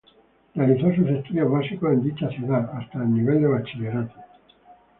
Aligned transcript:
Realizó 0.55 0.91
sus 0.95 1.07
estudios 1.11 1.51
básicos 1.51 1.93
en 1.93 2.01
dicha 2.01 2.27
ciudad 2.29 2.71
hasta 2.75 3.03
el 3.03 3.13
nivel 3.13 3.39
de 3.39 3.47
bachillerato. 3.49 4.15